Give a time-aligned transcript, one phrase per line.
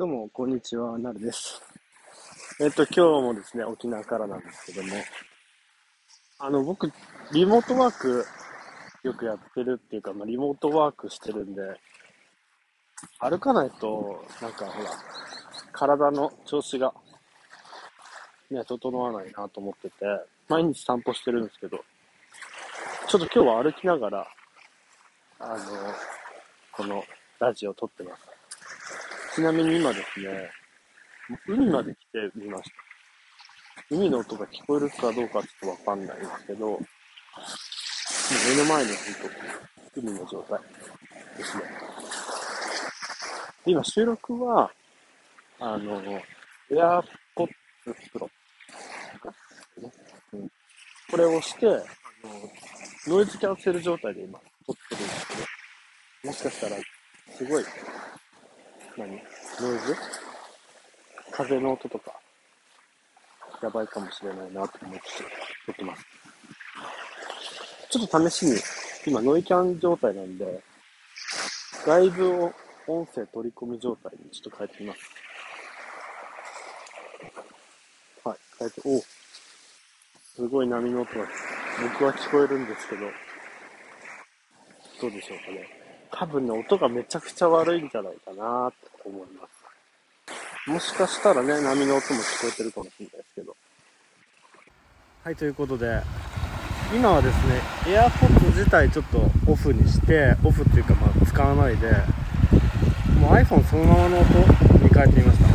[0.00, 1.60] どうも、こんにちは、なるです。
[2.58, 4.94] えっと、今日もですね、沖縄からなんですけども、
[6.38, 6.90] あの、僕、
[7.34, 8.24] リモートワーク
[9.02, 11.60] よくやってるっていうか、まあ、リモートワークしてるんで、
[13.18, 14.90] 歩かないと、なんかほら、
[15.70, 16.94] 体の調子が、
[18.50, 20.06] ね、整わないなと思ってて、
[20.48, 21.78] 毎日散歩してるんですけど、
[23.06, 24.26] ちょっと今日は歩きながら、
[25.40, 25.56] あの、
[26.72, 27.04] この
[27.38, 28.39] ラジオを撮ってます。
[29.34, 30.50] ちなみに今ですね、
[31.46, 32.76] 海まで来てみました。
[33.94, 36.80] 海の音が聞こえるかどうかちょっとわかんないんですけど、もう
[38.48, 38.98] 目の前に本
[39.94, 40.58] 当、海の状態
[41.36, 41.62] ですね。
[43.66, 44.70] 今収録は、
[45.60, 46.00] あの、
[46.70, 47.02] AirPods
[48.12, 48.28] Pro、
[50.32, 50.50] うん。
[51.10, 51.84] これをして、あの、
[53.06, 55.40] ノイズキャンセル状態で今撮ってるんですけど、
[56.24, 56.76] もしかしたら、
[57.36, 57.64] すごい、
[59.00, 59.10] 何？
[59.12, 59.16] ノ
[59.74, 59.96] イズ？
[61.32, 62.12] 風の音とか、
[63.62, 65.00] やばいかもしれないなと思って
[65.66, 66.04] 撮ってます。
[67.88, 68.58] ちょっと試しに、
[69.06, 70.62] 今ノイキャン状態なんで、
[71.86, 72.52] 外部を
[72.86, 75.00] 音声取り込み状態にちょっと変えてみます。
[78.22, 79.00] はい、変えて、お
[80.36, 81.26] すごい波の音が、
[81.94, 83.06] 僕は聞こえるんですけど、
[85.00, 85.79] どうでしょうかね。
[86.12, 88.72] 多分ね、音がめちゃくちゃ悪いんじゃないかな
[89.02, 90.70] と思います。
[90.70, 93.56] もしかしたらね、波の音も聞こえてるかもしれないですけど。
[95.24, 96.02] はい、ということで、
[96.94, 101.90] 今はですね、AirPods 自体ちょっとオフにして、オフっていうかまあ使わないで、
[103.18, 104.28] もう iPhone そのままの音
[104.82, 105.48] に変えてみました。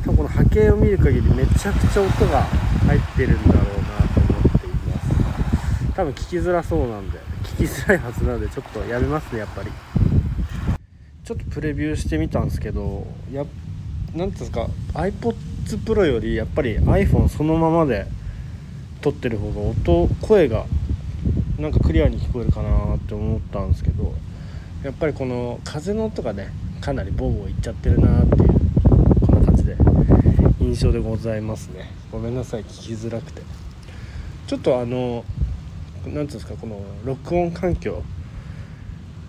[0.00, 2.42] 多分この波形を見る限りめちゃくちゃ音が
[2.86, 3.79] 入ってるんだろう。
[6.00, 9.70] 多分聞きづらそうなんで、聞きづらいはずなのでちょっとやめますね、やっぱり。
[11.24, 15.34] ちょっとプレビューしてみたんですけど、やなんていうんですか iPods
[15.84, 18.06] Pro よりやっぱり iPhone そのままで
[19.02, 20.64] 撮ってる方が音声が
[21.58, 24.14] なんかクリアに聞こえるかなって思ったんですけど
[24.82, 28.48] やっぱりこの風の音がねかなりボーボーいっちゃってるなっていう
[29.26, 29.76] こんな感じで
[30.60, 33.42] 印象でございますねごめんなさい聞きづらくて
[34.46, 35.24] ちょっとあの
[36.06, 38.02] 何ていうんですかこの録音環境。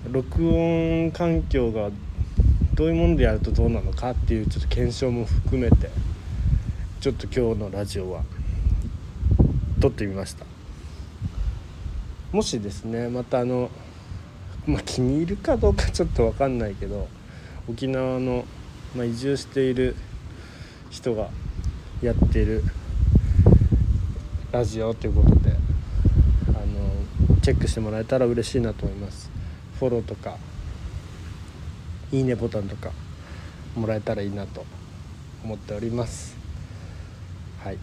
[0.10, 1.90] 録音環境が
[2.74, 5.90] どういうものでやるとどうなのかっていうちょっと検証も含めて
[7.00, 8.24] ちょっと今日のラジオは
[9.80, 10.46] 撮ってみました。
[12.32, 13.70] もしですねまたあの、
[14.66, 17.10] まあ、気に入るかどうかちょっと分かんないけど
[17.68, 18.46] 沖縄の、
[18.96, 19.96] まあ、移住している
[20.90, 21.30] 人が
[22.02, 22.64] やってる
[24.52, 25.51] ラジオということで
[27.42, 29.30] チェックしてもらえたら嬉しいなと思います。
[29.80, 30.38] フォローとか
[32.12, 32.92] いいねボタンとか
[33.76, 34.64] もらえたらいいなと
[35.44, 36.36] 思っております。
[37.64, 37.78] はい。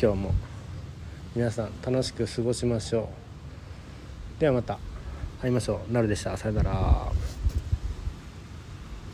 [0.00, 0.34] 今日も
[1.34, 3.08] 皆さん楽しく過ごしましょ
[4.36, 4.40] う。
[4.40, 4.78] ではまた
[5.40, 5.92] 会いましょう。
[5.92, 6.36] なるでした。
[6.36, 7.27] さよなら。